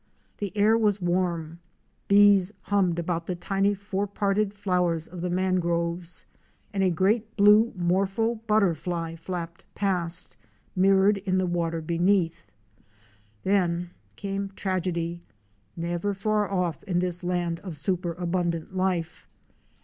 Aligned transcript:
The 0.39 0.51
air 0.57 0.75
was 0.79 0.99
warm, 0.99 1.59
bees 2.07 2.51
hummed 2.63 2.97
about 2.97 3.27
the 3.27 3.35
tiny 3.35 3.75
four 3.75 4.07
parted 4.07 4.51
flowers 4.51 5.05
of 5.07 5.21
the 5.21 5.29
mangroves, 5.29 6.25
and 6.73 6.81
a 6.81 6.89
great 6.89 7.37
blue 7.37 7.71
morpho 7.77 8.41
butterfly 8.47 9.15
flapped 9.15 9.63
past, 9.75 10.35
mirrored 10.75 11.17
in 11.19 11.37
the 11.37 11.45
water 11.45 11.81
beneath. 11.81 12.47
Then 13.43 13.91
came 14.15 14.49
tragedy— 14.55 15.21
never 15.87 16.15
far 16.15 16.49
off 16.51 16.81
in 16.85 16.97
this 16.97 17.23
land 17.23 17.59
of 17.59 17.77
superabundant 17.77 18.75
life. 18.75 19.27